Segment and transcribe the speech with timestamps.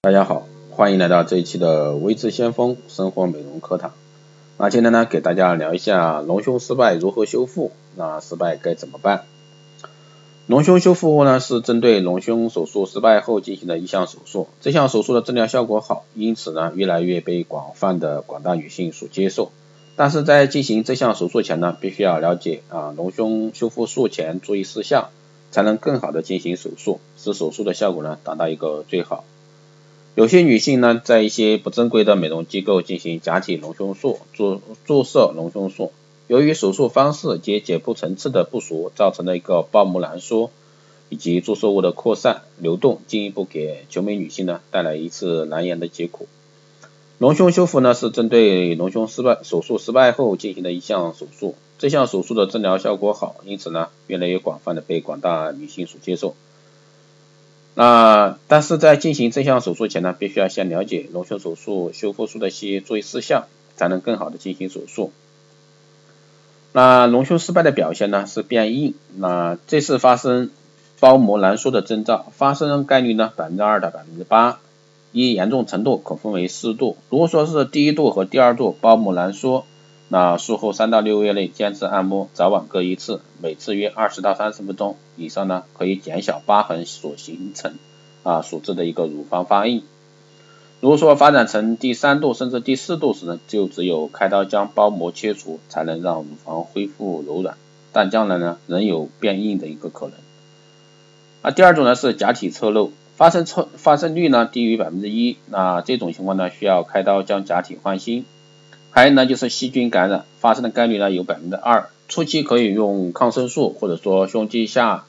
[0.00, 3.94] 大家好，欢迎来到这一期的微智先锋生活美容课堂。
[4.56, 9.24] 那今天呢，给大家聊一下隆胸失败如何修复，那失败该怎么办？
[10.46, 19.50] 隆胸修复呢，是针对隆胸手术失败后进行的一项手术，这项手术的治疗效果好，因此呢，越来越被广泛的广大女性所接受。
[19.96, 25.08] 但是在进行这项手术前呢，必须要了解啊隆胸修复术前注意事项，
[25.50, 29.24] 才能更好的进行手术，使手术的效果呢达到一个最好。
[30.18, 35.92] 有些女性呢，在一些不正规的美容机构进行假体隆胸术、注注射隆胸术，
[36.26, 40.50] 由于手术方式及解剖层次的不熟，造成了一个包膜挛缩
[41.08, 46.26] 以及注射物的扩散流动，进一步给求美女性呢带来一次难言的疾苦。
[47.18, 56.34] 隆胸修复呢是针对隆胸失败手术失败后进行的一项手术，这项手术的治疗效果好，因此呢越来越广泛的被广大女性所接受。
[57.80, 63.44] 那但是在进行这项手术前呢，必须要先了解隆胸手术修复术的一些注意事项，
[63.76, 65.12] 才能更好的进行手术。
[66.72, 70.50] 那隆胸失败的表现呢是变硬，那这是发生
[70.98, 74.58] 包膜挛缩的征兆，发生概率呢百分之二到百分之八。
[75.12, 79.64] 一严重程度可分为四度，如果说是第一度和第二度包膜挛缩，
[80.08, 87.74] 那术后三到六个月内坚持按摩，早晚各一次，每次约二十到三十分钟以上呢，可以减小疤痕所形成
[88.22, 89.82] 啊所致的一个乳房发硬。
[90.80, 97.56] 如果说发展成第三度甚至第四度时呢，就只有开刀将包膜切除，才能让乳房恢复柔软，
[97.92, 100.14] 但将来呢仍有变硬的一个可能。
[101.42, 102.90] 啊，第二种呢是假体侧漏。
[103.16, 108.24] 发生侧发生率呢低于百分之一，那这种情况呢需要开刀将假体换新。
[108.90, 115.04] 还有呢就是细菌感染发生的概率呢有百分之二，初期可以用抗生素或者说胸肌下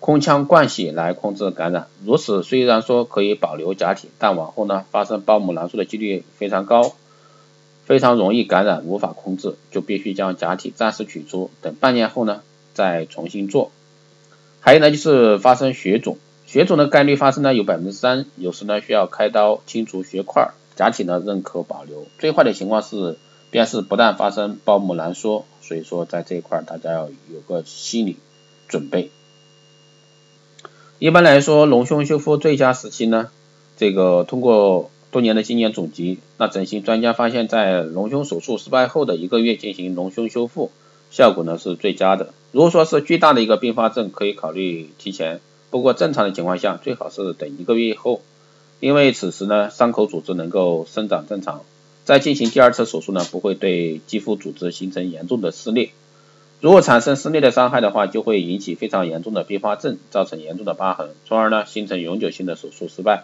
[0.00, 1.86] 空腔灌洗来控制感染。
[2.04, 6.94] 如此虽然说可以保留假体，但往后呢发生包膜囊缩的几率非常高，
[7.84, 12.40] 非常容易感染，无法控制，就必须将假体暂时取出，等半年后呢
[12.74, 13.70] 再重新做。
[14.58, 16.18] 还有呢就是发生血肿。
[16.46, 22.06] 血肿的概率发生呢有百分之三，有时呢需要开刀清除血块儿，假体呢仍可保留。
[22.18, 23.16] 最坏的情况是，
[23.50, 28.16] 便是不但发生包膜挛缩，所以说在这一块大家要有个心理
[28.68, 29.10] 准备。
[30.98, 33.30] 一般来说，隆胸修复最佳时期呢，
[33.76, 40.70] 这个通过多年的经验总结，那整形专家发现，在隆胸手术失败后的一个月进行隆胸修复，
[41.10, 42.32] 效果呢是最佳的。
[42.52, 45.40] 如果说是巨大的一个并发症，可以考虑提前。
[45.70, 48.20] 不过正常的情况下，最好是等一个月以后，
[48.82, 51.62] 因为此时呢，伤口组织能够生长正常，
[52.04, 55.90] 再进行第二次手术呢，不会对肌肤组织形成严重的撕裂。
[56.60, 63.22] 如果产生撕裂的伤害的话，就会引起非常严重的并发症，造成严重的疤痕，从而呢，形成永久性的手术失败。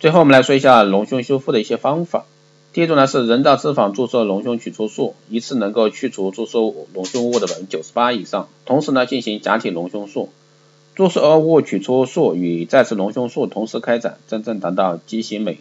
[0.00, 2.24] 最后我们来说一下隆胸修复的一些方法。
[2.72, 6.60] 第一种呢是人造脂肪注射隆胸取出术，一次能够去除注射
[6.94, 10.30] 隆胸物的百分之九十八以上，同时呢进行假体隆胸术。
[10.96, 15.58] 注射物取出术与再次隆胸术同时开展，真正达到畸形美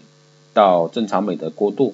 [0.53, 1.93] 到正常美的过渡。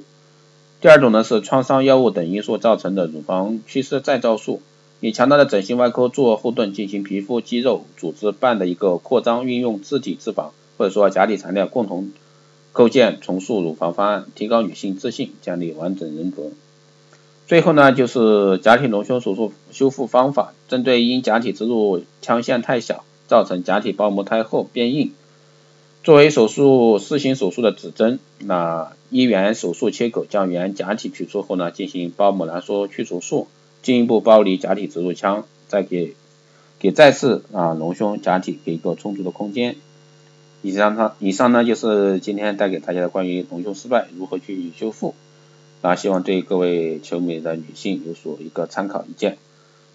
[0.79, 4.61] 第二种呢是创伤药物等因素造成的乳房缺失再造术，
[4.99, 12.11] 以强大的整形外科做后盾进行皮肤、肌肉、组织瓣的一个扩张，运用自体脂肪或者说假体材料共同
[12.71, 16.43] 构建重塑乳房方案，提高女性自信，建立完整人格。
[17.47, 23.03] 最后呢就是假体隆胸手术修复方法，针对因假体植入腔线太小。
[23.31, 25.13] 造成假体包膜太厚变硬，
[26.03, 33.47] 作为手术四型手术的指针，那一元手术切口将原假体取出后呢，进行包膜挛缩去除术，
[33.83, 36.13] 进一步剥离假体植入腔，再给
[36.77, 39.77] 给再次啊隆胸假体给一个充足的空间。
[40.61, 45.15] 以上它以上呢就是今天带给大家的关于隆胸失败如何去修复，
[45.81, 49.37] 啊希望对各位求美的女性有所一个参考意见。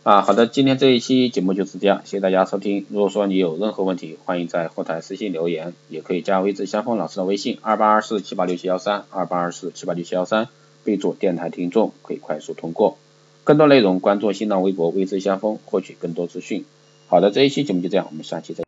[0.06, 2.86] 啊，好的，今天这一期节目就是这样，谢谢大家收听。
[2.90, 10.46] 如果说你有任何问题，欢迎在后台私信留言，也可以加微之相锋老师的微信二八二四七八六七幺三二八二四七八六七幺三，
[10.84, 12.96] 备注电台听众，可以快速通过。
[13.42, 16.64] 更多内容关注新浪微博微之相锋，获取更多资讯。
[17.08, 18.64] 好的，这一期节目就这样，我们下期再。